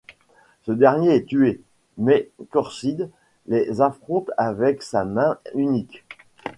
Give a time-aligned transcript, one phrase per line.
[0.63, 1.61] Ce dernier est tué,
[1.97, 3.11] mais Khorshid
[3.45, 6.03] les affronte avec sa main unique.